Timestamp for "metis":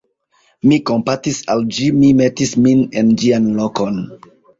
2.21-2.55